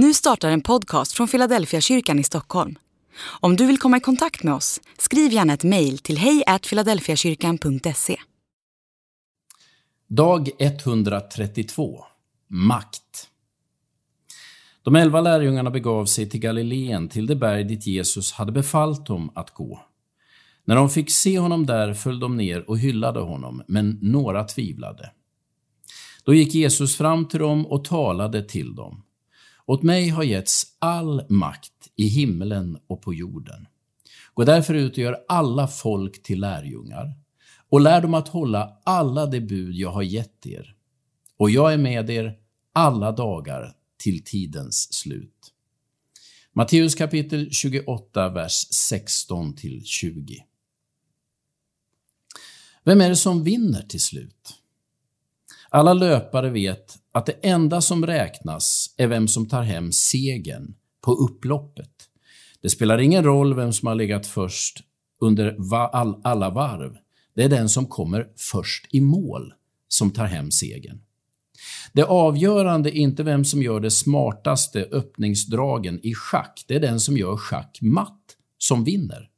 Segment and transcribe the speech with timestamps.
[0.00, 2.78] Nu startar en podcast från Philadelphia kyrkan i Stockholm.
[3.40, 8.16] Om du vill komma i kontakt med oss, skriv gärna ett mejl till hejfiladelfiakyrkan.se.
[10.08, 12.04] Dag 132
[12.48, 13.30] Makt
[14.82, 19.32] De elva lärjungarna begav sig till Galileen, till det berg dit Jesus hade befallt dem
[19.34, 19.80] att gå.
[20.64, 25.10] När de fick se honom där föll de ner och hyllade honom, men några tvivlade.
[26.24, 29.02] Då gick Jesus fram till dem och talade till dem.
[29.68, 33.66] Åt mig har getts all makt i himlen och på jorden.
[34.34, 37.14] Gå därför ut och gör alla folk till lärjungar
[37.68, 40.74] och lär dem att hålla alla de bud jag har gett er.
[41.36, 42.38] Och jag är med er
[42.72, 45.52] alla dagar till tidens slut.
[46.52, 50.44] Matteus kapitel 28, vers 16 20.
[52.84, 54.54] Vem är det som vinner till slut?
[55.70, 61.12] Alla löpare vet att det enda som räknas är vem som tar hem segern på
[61.12, 61.90] upploppet.
[62.62, 64.82] Det spelar ingen roll vem som har legat först
[65.20, 65.56] under
[66.24, 66.96] alla varv.
[67.34, 69.54] Det är den som kommer först i mål
[69.88, 71.00] som tar hem segern.
[71.92, 76.64] Det avgörande är inte vem som gör det smartaste öppningsdragen i schack.
[76.68, 79.30] Det är den som gör schack matt som vinner.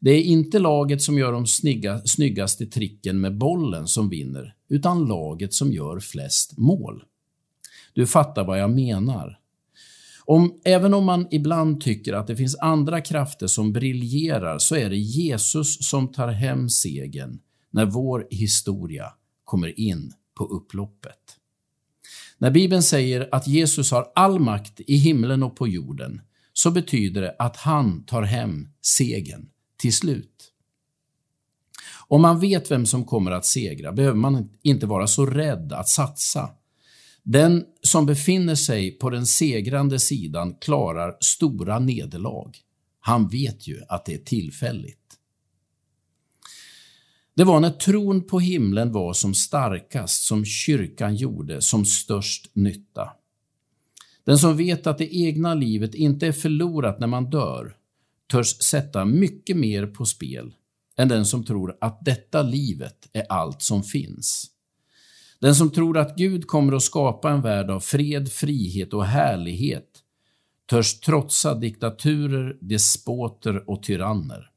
[0.00, 5.06] Det är inte laget som gör de snygga, snyggaste tricken med bollen som vinner, utan
[5.06, 7.04] laget som gör flest mål.
[7.92, 9.38] Du fattar vad jag menar.
[10.24, 14.90] Om, även om man ibland tycker att det finns andra krafter som briljerar så är
[14.90, 17.38] det Jesus som tar hem segern
[17.70, 19.12] när vår historia
[19.44, 21.18] kommer in på upploppet.
[22.38, 26.20] När Bibeln säger att Jesus har all makt i himlen och på jorden
[26.52, 29.48] så betyder det att han tar hem segern
[29.78, 30.52] till slut.
[32.08, 35.88] Om man vet vem som kommer att segra behöver man inte vara så rädd att
[35.88, 36.50] satsa.
[37.22, 42.52] Den som befinner sig på den segrande sidan klarar stora nederlag.
[43.00, 44.98] Han vet ju att det är tillfälligt.
[47.34, 53.10] Det var när tron på himlen var som starkast som kyrkan gjorde som störst nytta.
[54.24, 57.77] Den som vet att det egna livet inte är förlorat när man dör
[58.32, 60.54] törs sätta mycket mer på spel
[60.96, 64.50] än den som tror att detta livet är allt som finns.
[65.40, 70.04] Den som tror att Gud kommer att skapa en värld av fred, frihet och härlighet
[70.70, 74.50] törs trotsa diktaturer, despoter och tyranner.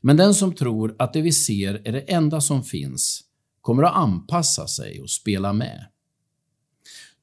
[0.00, 3.24] Men den som tror att det vi ser är det enda som finns
[3.60, 5.86] kommer att anpassa sig och spela med.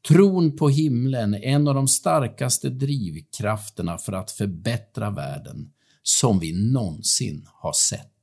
[0.07, 5.71] Tron på himlen är en av de starkaste drivkrafterna för att förbättra världen
[6.03, 8.16] som vi någonsin har sett.